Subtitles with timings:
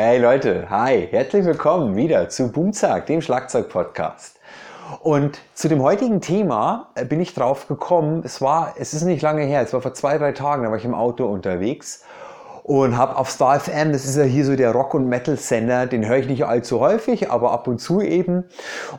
[0.00, 4.38] Hey Leute, hi, herzlich willkommen wieder zu Boomzack, dem Schlagzeug-Podcast.
[5.02, 9.22] Und zu dem heutigen Thema äh, bin ich drauf gekommen, es war, es ist nicht
[9.22, 12.04] lange her, es war vor zwei, drei Tagen, da war ich im Auto unterwegs
[12.62, 16.06] und habe auf Star FM, das ist ja hier so der Rock- und Metal-Sender, den
[16.06, 18.44] höre ich nicht allzu häufig, aber ab und zu eben.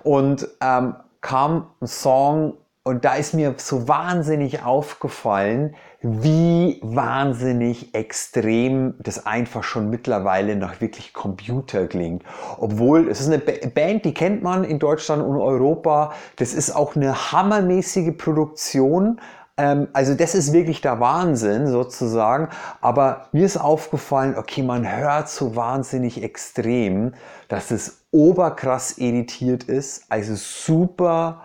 [0.03, 8.95] Und ähm, kam ein Song und da ist mir so wahnsinnig aufgefallen, wie wahnsinnig extrem
[8.99, 12.23] das einfach schon mittlerweile nach wirklich Computer klingt.
[12.57, 16.13] Obwohl, es ist eine Band, die kennt man in Deutschland und Europa.
[16.37, 19.19] Das ist auch eine hammermäßige Produktion.
[19.57, 22.47] Ähm, also das ist wirklich der Wahnsinn sozusagen.
[22.79, 27.13] Aber mir ist aufgefallen, okay, man hört so wahnsinnig extrem,
[27.49, 30.05] dass es oberkrass editiert ist.
[30.09, 31.41] Also super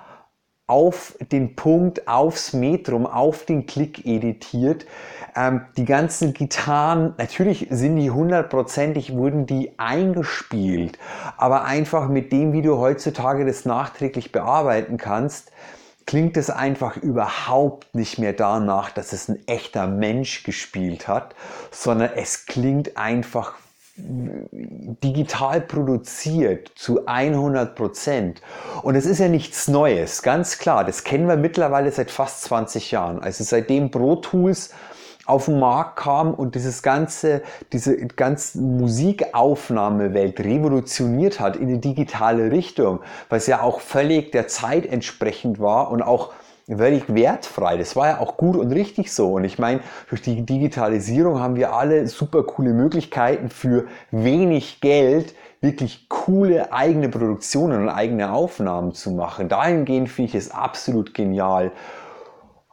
[0.66, 4.86] auf den Punkt, aufs Metrum, auf den Klick editiert.
[5.36, 10.98] Ähm, die ganzen Gitarren, natürlich sind die hundertprozentig, wurden die eingespielt,
[11.36, 15.50] aber einfach mit dem, wie du heutzutage das nachträglich bearbeiten kannst,
[16.06, 21.34] klingt es einfach überhaupt nicht mehr danach, dass es ein echter Mensch gespielt hat,
[21.70, 23.54] sondern es klingt einfach
[23.96, 28.42] digital produziert zu 100 Prozent.
[28.82, 30.84] Und es ist ja nichts Neues, ganz klar.
[30.84, 33.20] Das kennen wir mittlerweile seit fast 20 Jahren.
[33.20, 34.70] Also seitdem Pro Tools
[35.26, 37.42] auf den Markt kam und dieses ganze,
[37.72, 44.86] diese ganze Musikaufnahmewelt revolutioniert hat in die digitale Richtung, was ja auch völlig der Zeit
[44.86, 46.32] entsprechend war und auch
[46.66, 47.76] völlig wertfrei.
[47.76, 49.34] Das war ja auch gut und richtig so.
[49.34, 55.34] Und ich meine, durch die Digitalisierung haben wir alle super coole Möglichkeiten für wenig Geld
[55.60, 59.48] wirklich coole eigene Produktionen und eigene Aufnahmen zu machen.
[59.48, 61.72] Dahingehend finde ich es absolut genial.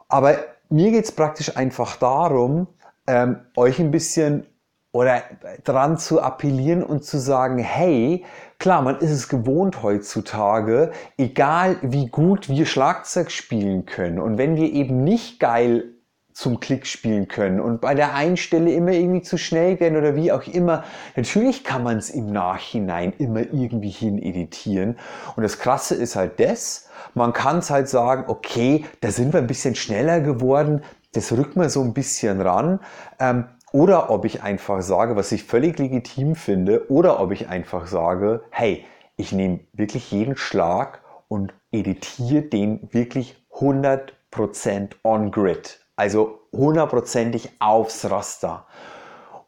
[0.08, 0.36] Aber
[0.68, 2.68] mir geht es praktisch einfach darum,
[3.06, 4.46] ähm, euch ein bisschen
[4.92, 5.22] oder
[5.64, 8.24] dran zu appellieren und zu sagen, hey,
[8.58, 14.56] klar, man ist es gewohnt heutzutage, egal wie gut wir Schlagzeug spielen können und wenn
[14.56, 15.84] wir eben nicht geil
[16.32, 20.16] zum Klick spielen können und bei der einen Stelle immer irgendwie zu schnell werden oder
[20.16, 20.84] wie auch immer.
[21.14, 24.98] Natürlich kann man es im Nachhinein immer irgendwie hin editieren.
[25.36, 29.40] Und das Krasse ist halt das, man kann es halt sagen, okay, da sind wir
[29.40, 30.82] ein bisschen schneller geworden,
[31.12, 32.80] das rückt man so ein bisschen ran.
[33.20, 37.86] Ähm, oder ob ich einfach sage, was ich völlig legitim finde, oder ob ich einfach
[37.86, 38.84] sage, hey,
[39.16, 45.80] ich nehme wirklich jeden Schlag und editiere den wirklich 100% on grid.
[45.96, 48.66] Also hundertprozentig aufs Raster.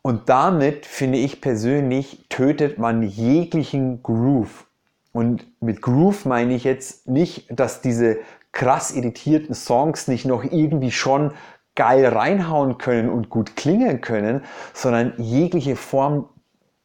[0.02, 4.66] Und damit, finde ich persönlich, tötet man jeglichen Groove.
[5.12, 8.18] Und mit Groove meine ich jetzt nicht, dass diese
[8.52, 11.32] krass editierten Songs nicht noch irgendwie schon
[11.74, 16.28] geil reinhauen können und gut klingen können, sondern jegliche Form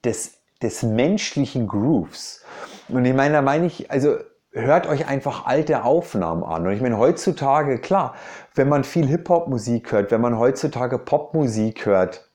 [0.04, 2.44] des, des menschlichen Grooves.
[2.88, 4.18] Und ich meine, da meine ich, also
[4.52, 6.66] hört euch einfach alte Aufnahmen an.
[6.66, 8.16] Und ich meine, heutzutage, klar,
[8.56, 12.29] wenn man viel Hip-Hop-Musik hört, wenn man heutzutage Popmusik hört,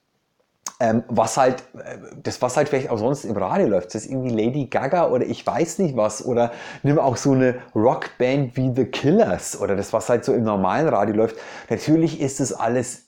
[0.84, 4.11] ähm, was halt, äh, das was halt vielleicht auch sonst im Radio läuft, das ist
[4.11, 6.53] irgendwie Lady Gaga oder ich weiß nicht was oder
[6.83, 10.89] nimm auch so eine Rockband wie The Killers oder das was halt so im normalen
[10.89, 11.37] Radio läuft.
[11.71, 13.06] Natürlich ist das alles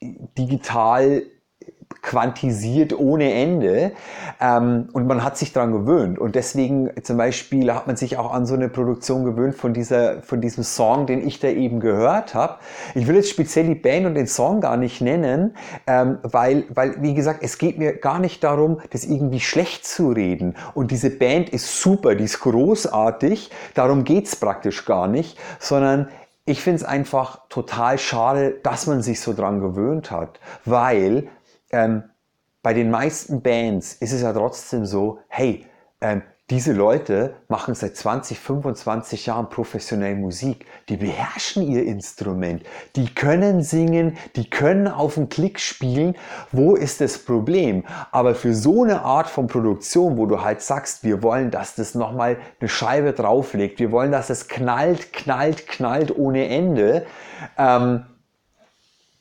[0.00, 1.24] digital
[2.00, 3.92] quantisiert ohne Ende.
[4.40, 6.18] Ähm, und man hat sich daran gewöhnt.
[6.18, 10.22] Und deswegen zum Beispiel hat man sich auch an so eine Produktion gewöhnt von dieser
[10.22, 12.56] von diesem Song, den ich da eben gehört habe.
[12.94, 15.54] Ich will jetzt speziell die Band und den Song gar nicht nennen,
[15.86, 20.10] ähm, weil weil wie gesagt es geht mir gar nicht darum, das irgendwie schlecht zu
[20.10, 20.54] reden.
[20.74, 26.08] Und diese Band ist super, die ist großartig, darum geht's praktisch gar nicht, sondern
[26.44, 31.28] ich finde es einfach total schade, dass man sich so dran gewöhnt hat, weil
[31.72, 32.04] ähm,
[32.62, 35.66] bei den meisten Bands ist es ja trotzdem so, hey,
[36.00, 40.66] ähm, diese Leute machen seit 20, 25 Jahren professionell Musik.
[40.90, 42.62] Die beherrschen ihr Instrument.
[42.94, 46.14] Die können singen, die können auf den Klick spielen.
[46.50, 47.84] Wo ist das Problem?
[48.10, 51.94] Aber für so eine Art von Produktion, wo du halt sagst, wir wollen, dass das
[51.94, 57.06] nochmal eine Scheibe drauflegt, wir wollen, dass es knallt, knallt, knallt ohne Ende,
[57.56, 58.04] ähm,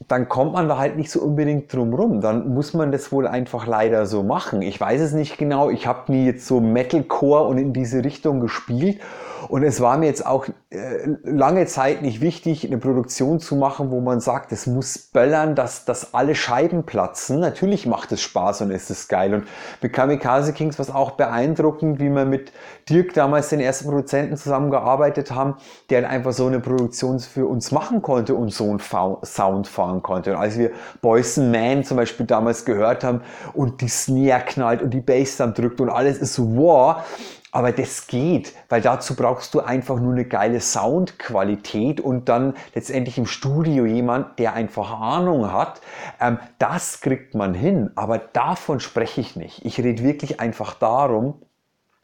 [0.08, 2.22] dann kommt man da halt nicht so unbedingt drum rum.
[2.22, 4.62] Dann muss man das wohl einfach leider so machen.
[4.62, 5.70] Ich weiß es nicht genau.
[5.70, 9.00] Ich habe nie jetzt so Metalcore und in diese Richtung gespielt
[9.50, 13.92] und es war mir jetzt auch äh, lange Zeit nicht wichtig, eine Produktion zu machen,
[13.92, 17.40] wo man sagt, es muss böllern, dass, dass alle Scheiben platzen.
[17.40, 19.34] Natürlich macht es Spaß und ist es geil.
[19.34, 19.48] Und
[19.82, 22.52] mit Kamikaze Kings war es auch beeindruckend, wie wir mit
[22.90, 25.56] Dirk damals den ersten Produzenten zusammengearbeitet haben,
[25.90, 30.32] der einfach so eine Produktion für uns machen konnte und so einen Sound fahren konnte.
[30.32, 30.72] Und als wir
[31.02, 33.22] Boys Man zum Beispiel damals gehört haben
[33.54, 36.98] und die Snare knallt und die Bass dann drückt und alles ist so, wow,
[37.52, 43.18] aber das geht, weil dazu brauchst du einfach nur eine geile Soundqualität und dann letztendlich
[43.18, 45.82] im Studio jemand, der einfach Ahnung hat.
[46.22, 49.66] Ähm, das kriegt man hin, aber davon spreche ich nicht.
[49.66, 51.42] Ich rede wirklich einfach darum,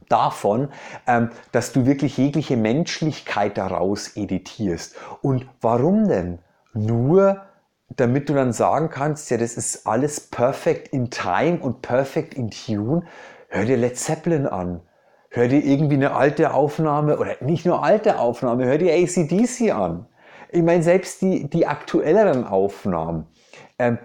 [0.10, 0.70] davon,
[1.08, 4.96] ähm, dass du wirklich jegliche Menschlichkeit daraus editierst.
[5.22, 6.40] Und warum denn?
[6.74, 7.42] Nur
[7.96, 12.52] damit du dann sagen kannst, ja, das ist alles perfect in time und perfect in
[12.52, 13.04] tune.
[13.48, 14.82] Hör dir Led Zeppelin an
[15.30, 20.06] hör dir irgendwie eine alte Aufnahme oder nicht nur alte Aufnahme, hör dir ACDC an.
[20.52, 23.28] Ich meine, selbst die, die aktuelleren Aufnahmen,
[23.80, 23.98] ähm,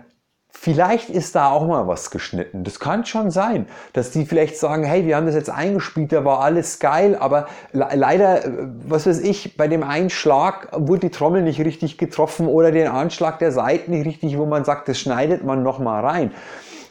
[0.51, 2.65] vielleicht ist da auch mal was geschnitten.
[2.65, 6.25] Das kann schon sein, dass die vielleicht sagen, hey, wir haben das jetzt eingespielt, da
[6.25, 8.51] war alles geil, aber le leider, äh,
[8.87, 13.39] was weiß ich, bei dem Einschlag wurde die Trommel nicht richtig getroffen oder den Anschlag
[13.39, 16.33] der Seiten nicht richtig, wo man sagt, das schneidet man nochmal rein.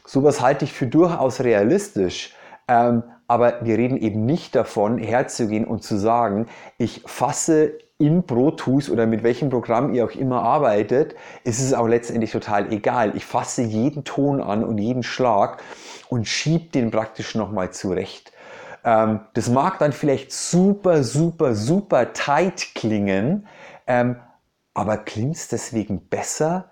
[0.05, 2.33] Sowas halte ich für durchaus realistisch.
[2.67, 6.47] Ähm, aber wir reden eben nicht davon, herzugehen und zu sagen,
[6.77, 11.73] ich fasse in Pro Tools oder mit welchem Programm ihr auch immer arbeitet, ist es
[11.73, 13.15] auch letztendlich total egal.
[13.15, 15.63] Ich fasse jeden Ton an und jeden Schlag
[16.09, 18.33] und schiebe den praktisch nochmal zurecht.
[18.83, 23.47] Ähm, das mag dann vielleicht super, super, super tight klingen,
[23.87, 24.17] ähm,
[24.73, 26.71] aber klingt es deswegen besser?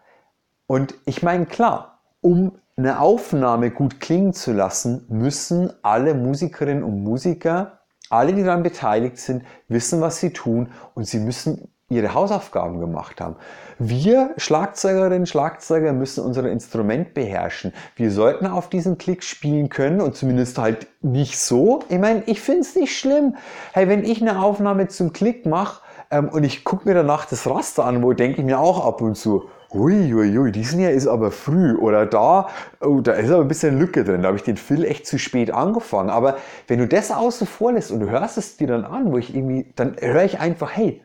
[0.68, 7.04] Und ich meine, klar, um eine Aufnahme gut klingen zu lassen, müssen alle Musikerinnen und
[7.04, 7.80] Musiker,
[8.10, 13.20] alle, die daran beteiligt sind, wissen, was sie tun und sie müssen ihre Hausaufgaben gemacht
[13.20, 13.36] haben.
[13.80, 17.74] Wir Schlagzeugerinnen, Schlagzeuger müssen unser Instrument beherrschen.
[17.96, 21.80] Wir sollten auf diesen Klick spielen können und zumindest halt nicht so.
[21.90, 23.36] Ich meine, ich finde es nicht schlimm.
[23.74, 27.46] Hey, wenn ich eine Aufnahme zum Klick mache ähm, und ich gucke mir danach das
[27.46, 31.08] Raster an, wo denke ich mir auch ab und zu, Uiuiui, ui, diesen Jahr ist
[31.08, 31.76] aber früh.
[31.76, 32.50] Oder da,
[32.82, 34.22] oh, da ist aber ein bisschen Lücke drin.
[34.22, 36.10] Da habe ich den Phil echt zu spät angefangen.
[36.10, 36.38] Aber
[36.68, 39.36] wenn du das außen vor lässt und du hörst es dir dann an, wo ich
[39.36, 41.02] irgendwie, dann höre ich einfach, hey,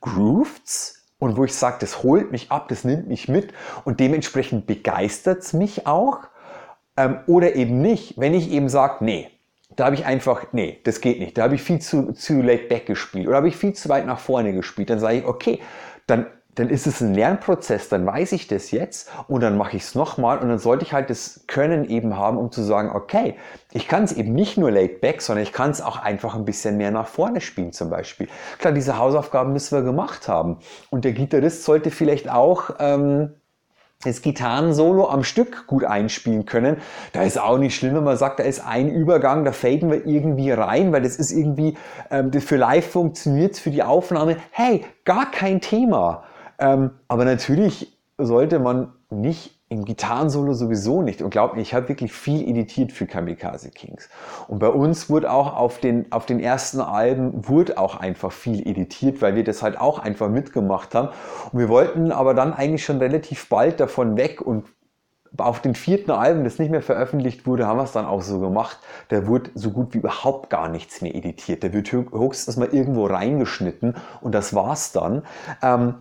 [0.00, 0.98] grooved's?
[1.18, 3.54] Und wo ich sage, das holt mich ab, das nimmt mich mit
[3.84, 6.18] und dementsprechend begeistert es mich auch.
[6.96, 9.30] Ähm, oder eben nicht, wenn ich eben sage, nee,
[9.76, 11.38] da habe ich einfach, nee, das geht nicht.
[11.38, 14.04] Da habe ich viel zu, zu late back gespielt oder habe ich viel zu weit
[14.04, 14.90] nach vorne gespielt.
[14.90, 15.60] Dann sage ich, okay,
[16.08, 19.84] dann dann ist es ein Lernprozess, dann weiß ich das jetzt und dann mache ich
[19.84, 23.36] es nochmal und dann sollte ich halt das Können eben haben, um zu sagen, okay,
[23.72, 26.44] ich kann es eben nicht nur laid back, sondern ich kann es auch einfach ein
[26.44, 28.28] bisschen mehr nach vorne spielen zum Beispiel.
[28.58, 30.58] Klar, diese Hausaufgaben müssen wir gemacht haben
[30.90, 33.30] und der Gitarrist sollte vielleicht auch ähm,
[34.04, 36.76] das Gitarrensolo am Stück gut einspielen können.
[37.12, 40.04] Da ist auch nicht schlimm, wenn man sagt, da ist ein Übergang, da faden wir
[40.06, 41.78] irgendwie rein, weil das ist irgendwie,
[42.10, 44.36] ähm, für live funktioniert, für die Aufnahme.
[44.50, 46.24] Hey, gar kein Thema.
[46.58, 51.22] Ähm, aber natürlich sollte man nicht im Gitarrensolo sowieso nicht.
[51.22, 54.10] Und glaubt mir, ich habe wirklich viel editiert für Kamikaze Kings.
[54.46, 58.66] Und bei uns wurde auch auf den, auf den ersten Alben wurde auch einfach viel
[58.68, 61.08] editiert, weil wir das halt auch einfach mitgemacht haben.
[61.52, 64.66] Und wir wollten aber dann eigentlich schon relativ bald davon weg und
[65.38, 68.38] auf den vierten Alben, das nicht mehr veröffentlicht wurde, haben wir es dann auch so
[68.40, 68.78] gemacht.
[69.08, 71.64] Da wurde so gut wie überhaupt gar nichts mehr editiert.
[71.64, 75.22] Da wird höchstens mal irgendwo reingeschnitten und das war's dann.
[75.62, 75.94] Ähm,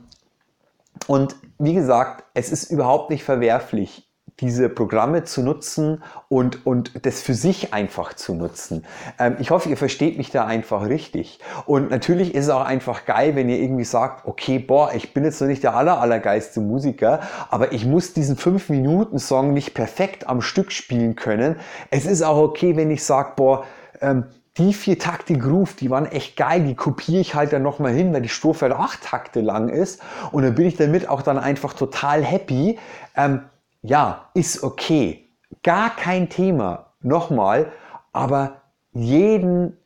[1.08, 4.08] und wie gesagt, es ist überhaupt nicht verwerflich,
[4.39, 8.86] diese Programme zu nutzen und, und das für sich einfach zu nutzen.
[9.20, 11.39] Ähm, ich hoffe, ihr versteht mich da einfach richtig.
[11.65, 15.24] Und natürlich ist es auch einfach geil, wenn ihr irgendwie sagt, okay, boah, ich bin
[15.24, 20.41] jetzt noch nicht der aller, allergeilste Musiker, aber ich muss diesen 5-Minuten-Song nicht perfekt am
[20.41, 21.58] Stück spielen können.
[21.91, 23.65] Es ist auch okay, wenn ich sage, boah,
[24.01, 24.25] ähm,
[24.58, 28.13] die vier Takte Groove, die waren echt geil, die kopiere ich halt dann nochmal hin,
[28.13, 31.38] weil die Strophe halt acht Takte lang ist und dann bin ich damit auch dann
[31.38, 32.77] einfach total happy.
[33.15, 33.43] Ähm,
[33.81, 35.29] ja, ist okay,
[35.63, 37.72] gar kein Thema, nochmal,
[38.12, 38.62] aber
[38.93, 39.77] jeden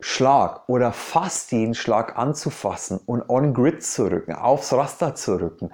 [0.00, 5.70] Schlag oder fast jeden Schlag anzufassen und on grid zu rücken, aufs Raster zu rücken,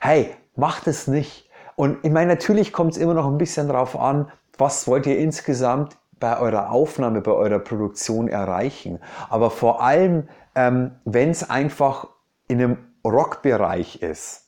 [0.00, 1.48] hey, macht es nicht.
[1.76, 5.18] Und ich meine, natürlich kommt es immer noch ein bisschen drauf an, was wollt ihr
[5.18, 9.00] insgesamt bei eurer Aufnahme, bei eurer Produktion erreichen.
[9.28, 12.08] Aber vor allem, ähm, wenn es einfach
[12.46, 14.46] in einem Rockbereich ist,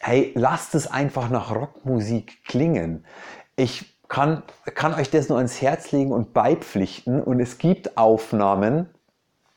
[0.00, 3.04] hey, lasst es einfach nach Rockmusik klingen.
[3.54, 4.42] Ich kann,
[4.74, 7.22] kann euch das nur ans Herz legen und beipflichten.
[7.22, 8.88] Und es gibt Aufnahmen,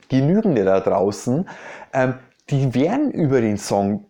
[0.10, 1.50] genügende da draußen,
[1.94, 4.06] ähm, die werden über den Song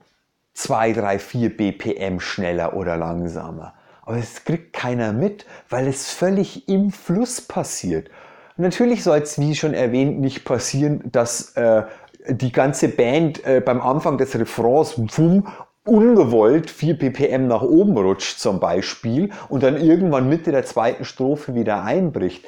[0.55, 3.75] 2, 3, 4 BPM schneller oder langsamer
[4.05, 8.09] aber es kriegt keiner mit, weil es völlig im Fluss passiert.
[8.57, 11.83] natürlich soll es, wie schon erwähnt, nicht passieren, dass äh,
[12.27, 15.47] die ganze Band äh, beim Anfang des Refrains wumm,
[15.83, 21.53] ungewollt 4 ppm nach oben rutscht zum Beispiel und dann irgendwann Mitte der zweiten Strophe
[21.53, 22.45] wieder einbricht.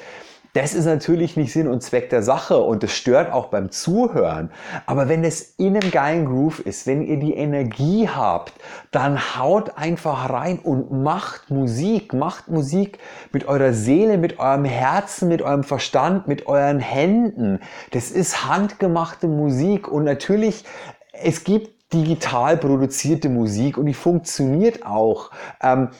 [0.58, 4.50] Das ist natürlich nicht Sinn und Zweck der Sache und das stört auch beim Zuhören.
[4.86, 8.54] Aber wenn es in einem geilen Groove ist, wenn ihr die Energie habt,
[8.90, 12.12] dann haut einfach rein und macht Musik.
[12.12, 12.98] Macht Musik
[13.32, 17.60] mit eurer Seele, mit eurem Herzen, mit eurem Verstand, mit euren Händen.
[17.92, 20.64] Das ist handgemachte Musik und natürlich,
[21.12, 25.30] es gibt digital produzierte Musik und die funktioniert auch.
[25.62, 25.90] Ähm,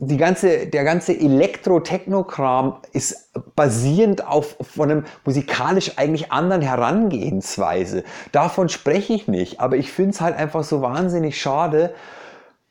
[0.00, 8.04] die ganze, der ganze Elektro-Techno-Kram ist basierend auf von einem musikalisch eigentlich anderen Herangehensweise.
[8.30, 11.94] Davon spreche ich nicht, aber ich finde es halt einfach so wahnsinnig schade,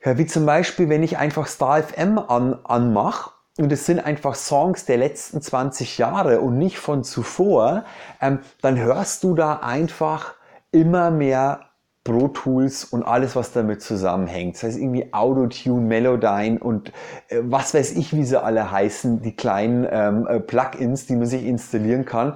[0.06, 4.36] ja, wie zum Beispiel, wenn ich einfach Star FM an, anmache und es sind einfach
[4.36, 7.84] Songs der letzten 20 Jahre und nicht von zuvor,
[8.22, 10.36] ähm, dann hörst du da einfach
[10.72, 11.67] immer mehr
[12.08, 14.56] Pro Tools und alles, was damit zusammenhängt.
[14.56, 16.94] Das heißt irgendwie Autotune, Melodyne und
[17.28, 21.26] äh, was weiß ich, wie sie alle heißen, die kleinen ähm, äh, Plugins, die man
[21.26, 22.36] sich installieren kann.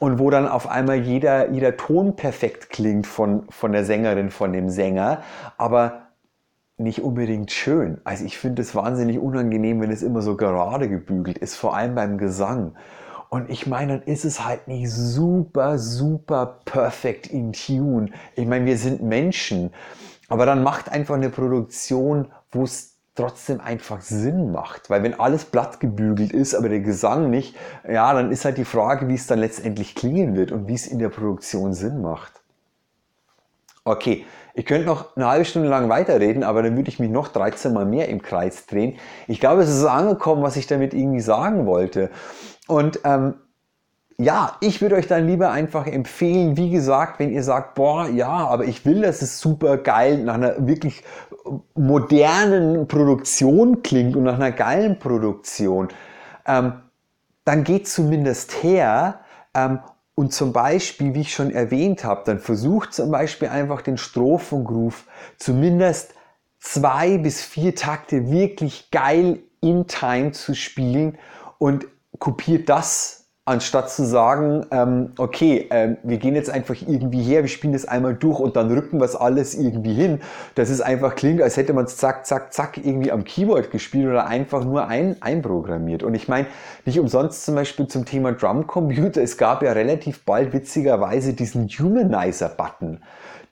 [0.00, 4.52] Und wo dann auf einmal jeder, jeder Ton perfekt klingt von, von der Sängerin, von
[4.52, 5.22] dem Sänger,
[5.56, 6.08] aber
[6.76, 8.00] nicht unbedingt schön.
[8.02, 11.94] Also ich finde es wahnsinnig unangenehm, wenn es immer so gerade gebügelt ist, vor allem
[11.94, 12.74] beim Gesang.
[13.36, 18.08] Und ich meine, dann ist es halt nicht super, super perfect in Tune.
[18.34, 19.74] Ich meine, wir sind Menschen.
[20.30, 24.88] Aber dann macht einfach eine Produktion, wo es trotzdem einfach Sinn macht.
[24.88, 27.54] Weil wenn alles blatt gebügelt ist, aber der Gesang nicht,
[27.86, 30.86] ja, dann ist halt die Frage, wie es dann letztendlich klingen wird und wie es
[30.86, 32.32] in der Produktion Sinn macht.
[33.84, 34.24] Okay,
[34.54, 37.74] ich könnte noch eine halbe Stunde lang weiterreden, aber dann würde ich mich noch 13
[37.74, 38.96] Mal mehr im Kreis drehen.
[39.26, 42.08] Ich glaube, es ist angekommen, was ich damit irgendwie sagen wollte.
[42.66, 43.34] Und ähm,
[44.18, 48.28] ja, ich würde euch dann lieber einfach empfehlen, wie gesagt, wenn ihr sagt, boah, ja,
[48.28, 51.04] aber ich will, dass es super geil nach einer wirklich
[51.74, 55.88] modernen Produktion klingt und nach einer geilen Produktion,
[56.46, 56.72] ähm,
[57.44, 59.20] dann geht zumindest her
[59.54, 59.80] ähm,
[60.14, 65.04] und zum Beispiel, wie ich schon erwähnt habe, dann versucht zum Beispiel einfach den Strophengroove
[65.36, 66.14] zumindest
[66.58, 71.18] zwei bis vier Takte wirklich geil in Time zu spielen
[71.58, 71.86] und
[72.18, 77.48] kopiert das, anstatt zu sagen, ähm, okay, ähm, wir gehen jetzt einfach irgendwie her, wir
[77.48, 80.20] spielen das einmal durch und dann rücken wir es alles irgendwie hin.
[80.56, 84.08] Das ist einfach klingt, als hätte man es zack, zack, zack irgendwie am Keyboard gespielt
[84.08, 86.02] oder einfach nur ein, einprogrammiert.
[86.02, 86.48] Und ich meine,
[86.84, 93.00] nicht umsonst zum Beispiel zum Thema Drumcomputer, es gab ja relativ bald witzigerweise diesen Humanizer-Button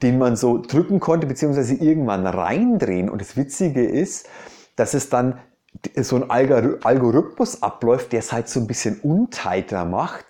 [0.03, 3.09] den man so drücken konnte, beziehungsweise irgendwann reindrehen.
[3.09, 4.29] Und das Witzige ist,
[4.77, 5.39] dass es dann
[5.97, 10.27] so ein Algorithmus abläuft, der es halt so ein bisschen untighter macht.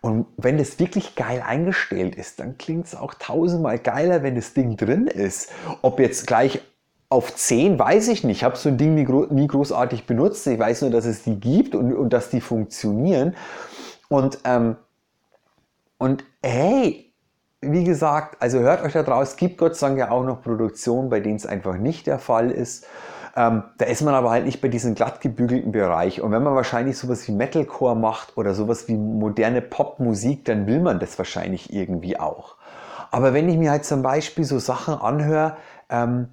[0.00, 4.54] Und wenn das wirklich geil eingestellt ist, dann klingt es auch tausendmal geiler, wenn das
[4.54, 5.50] Ding drin ist.
[5.82, 6.60] Ob jetzt gleich
[7.08, 8.38] auf 10, weiß ich nicht.
[8.38, 10.46] Ich habe so ein Ding nie, nie, großartig benutzt.
[10.46, 13.34] Ich weiß nur, dass es die gibt und, und dass die funktionieren.
[14.08, 14.76] Und, ähm,
[15.98, 17.12] und hey,
[17.60, 19.30] wie gesagt, also hört euch da draus.
[19.30, 22.18] Es gibt Gott sei Dank ja auch noch Produktionen, bei denen es einfach nicht der
[22.18, 22.86] Fall ist.
[23.36, 26.22] Ähm, da ist man aber halt nicht bei diesem glatt gebügelten Bereich.
[26.22, 30.80] Und wenn man wahrscheinlich sowas wie Metalcore macht oder sowas wie moderne Popmusik, dann will
[30.80, 32.56] man das wahrscheinlich irgendwie auch.
[33.10, 35.56] Aber wenn ich mir halt zum Beispiel so Sachen anhöre,
[35.90, 36.28] ähm,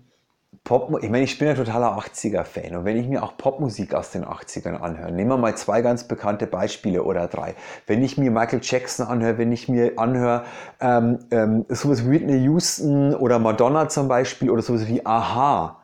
[0.63, 4.12] Pop, ich meine, ich bin ein totaler 80er-Fan und wenn ich mir auch Popmusik aus
[4.12, 7.55] den 80ern anhöre, nehmen wir mal zwei ganz bekannte Beispiele oder drei.
[7.86, 10.45] Wenn ich mir Michael Jackson anhöre, wenn ich mir anhöre
[10.79, 15.83] ähm, ähm, sowas wie Whitney Houston oder Madonna zum Beispiel oder sowas wie Aha,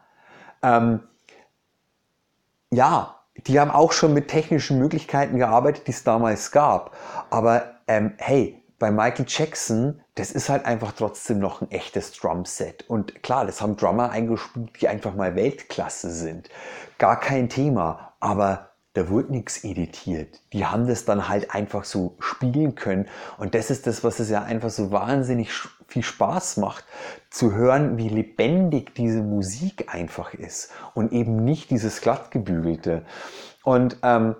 [0.63, 1.01] ähm,
[2.71, 3.15] ja,
[3.47, 6.95] die haben auch schon mit technischen Möglichkeiten gearbeitet, die es damals gab.
[7.29, 12.89] Aber ähm, hey, bei Michael Jackson, das ist halt einfach trotzdem noch ein echtes Drumset.
[12.89, 16.49] Und klar, das haben Drummer eingespielt, die einfach mal Weltklasse sind.
[16.97, 18.13] Gar kein Thema.
[18.19, 20.41] Aber da wurde nichts editiert.
[20.51, 23.07] Die haben das dann halt einfach so spielen können.
[23.37, 25.51] Und das ist das, was es ja einfach so wahnsinnig
[25.87, 26.85] viel Spaß macht,
[27.29, 33.05] zu hören, wie lebendig diese Musik einfach ist und eben nicht dieses glattgebügelte.
[33.63, 34.35] Und ähm,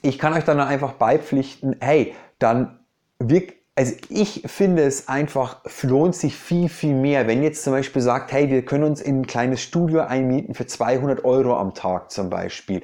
[0.00, 2.80] ich kann euch dann einfach beipflichten, hey, dann
[3.18, 7.26] wirkt also ich finde es einfach, lohnt sich viel, viel mehr.
[7.26, 10.66] Wenn jetzt zum Beispiel sagt, hey, wir können uns in ein kleines Studio einmieten für
[10.66, 12.82] 200 Euro am Tag zum Beispiel,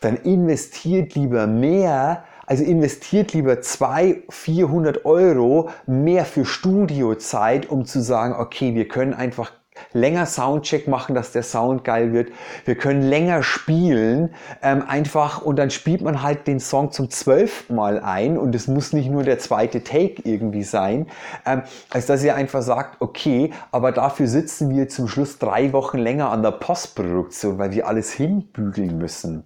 [0.00, 8.00] dann investiert lieber mehr, also investiert lieber 200, 400 Euro mehr für Studiozeit, um zu
[8.00, 9.52] sagen, okay, wir können einfach
[9.92, 12.30] länger Soundcheck machen, dass der Sound geil wird.
[12.64, 17.74] Wir können länger spielen, ähm, einfach und dann spielt man halt den Song zum zwölften
[17.74, 21.06] Mal ein und es muss nicht nur der zweite Take irgendwie sein,
[21.46, 25.98] ähm, als dass ihr einfach sagt, okay, aber dafür sitzen wir zum Schluss drei Wochen
[25.98, 29.44] länger an der Postproduktion, weil wir alles hinbügeln müssen.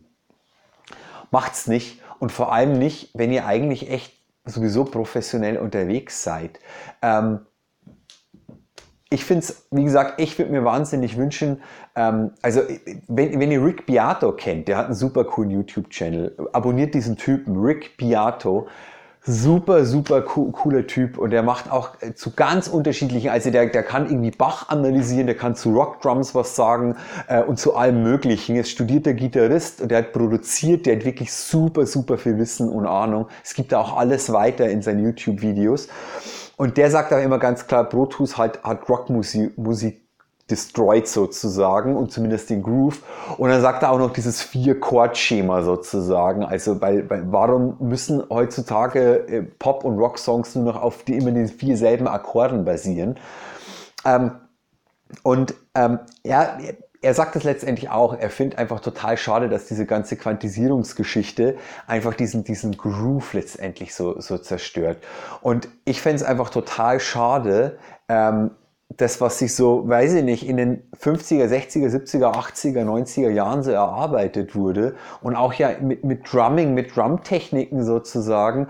[1.30, 4.12] Macht's nicht und vor allem nicht, wenn ihr eigentlich echt
[4.44, 6.60] sowieso professionell unterwegs seid.
[7.02, 7.40] Ähm,
[9.14, 11.62] ich finde es, wie gesagt, ich würde mir wahnsinnig wünschen,
[11.94, 12.60] ähm, also
[13.06, 17.56] wenn, wenn, ihr Rick Beato kennt, der hat einen super coolen YouTube-Channel, abonniert diesen Typen,
[17.62, 18.66] Rick Beato,
[19.26, 23.66] super, super co cooler Typ und der macht auch äh, zu ganz unterschiedlichen, also der,
[23.66, 26.96] der kann irgendwie Bach analysieren, der kann zu Rockdrums was sagen
[27.28, 28.56] äh, und zu allem Möglichen.
[28.56, 32.68] Jetzt studiert der Gitarrist und der hat produziert, der hat wirklich super, super viel Wissen
[32.68, 33.28] und Ahnung.
[33.42, 35.88] Es gibt da auch alles weiter in seinen YouTube-Videos.
[36.56, 40.04] Und der sagt auch immer ganz klar, Tools hat, hat Rockmusik Musik
[40.50, 43.02] destroyed sozusagen und zumindest den Groove.
[43.38, 46.44] Und dann sagt er auch noch dieses Vier-Chord-Schema sozusagen.
[46.44, 51.32] Also, weil, weil, warum müssen heutzutage äh, Pop- und Rock-Songs nur noch auf die immer
[51.32, 53.18] den vier selben Akkorden basieren?
[54.04, 54.32] Ähm,
[55.22, 56.58] und ähm, ja,
[57.04, 61.56] er sagt es letztendlich auch, er findet einfach total schade, dass diese ganze Quantisierungsgeschichte
[61.86, 64.98] einfach diesen, diesen Groove letztendlich so, so zerstört.
[65.42, 68.52] Und ich fände es einfach total schade, ähm,
[68.96, 73.62] das, was sich so, weiß ich nicht, in den 50er, 60er, 70er, 80er, 90er Jahren
[73.62, 78.68] so erarbeitet wurde und auch ja mit, mit Drumming, mit Drumtechniken sozusagen.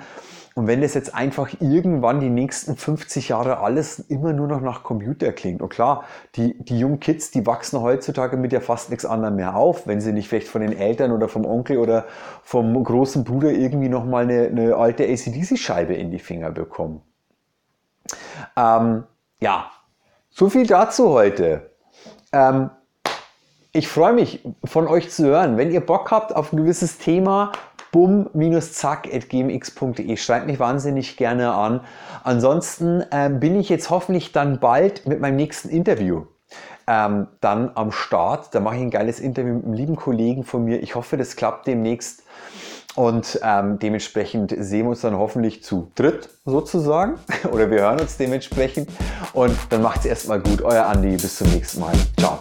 [0.56, 4.84] Und wenn das jetzt einfach irgendwann die nächsten 50 Jahre alles immer nur noch nach
[4.84, 5.60] Computer klingt.
[5.60, 6.04] Und klar,
[6.36, 10.00] die, die jungen Kids, die wachsen heutzutage mit ja fast nichts anderem mehr auf, wenn
[10.00, 12.06] sie nicht vielleicht von den Eltern oder vom Onkel oder
[12.44, 17.02] vom großen Bruder irgendwie nochmal eine, eine alte ACDC-Scheibe in die Finger bekommen.
[18.56, 19.04] Ähm,
[19.40, 19.72] ja,
[20.30, 21.70] so viel dazu heute.
[22.32, 22.70] Ähm,
[23.72, 25.56] ich freue mich, von euch zu hören.
[25.56, 27.50] Wenn ihr Bock habt auf ein gewisses Thema,
[27.94, 30.16] bum-zack.gmx.de.
[30.16, 31.82] Schreibt mich wahnsinnig gerne an.
[32.24, 36.24] Ansonsten ähm, bin ich jetzt hoffentlich dann bald mit meinem nächsten Interview
[36.88, 38.52] ähm, dann am Start.
[38.52, 40.82] Da mache ich ein geiles Interview mit einem lieben Kollegen von mir.
[40.82, 42.24] Ich hoffe, das klappt demnächst.
[42.96, 47.20] Und ähm, dementsprechend sehen wir uns dann hoffentlich zu dritt sozusagen.
[47.52, 48.90] Oder wir hören uns dementsprechend.
[49.34, 50.62] Und dann macht es erstmal gut.
[50.62, 51.12] Euer Andi.
[51.12, 51.92] Bis zum nächsten Mal.
[52.18, 52.40] Ciao.